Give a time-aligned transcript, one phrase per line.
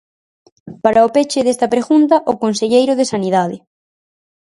[0.83, 3.57] Para o peche desta pregunta, o conselleiro de Sanidade.